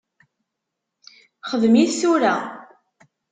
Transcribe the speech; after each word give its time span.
Xdem-it 1.49 1.91
tura. 1.99 2.35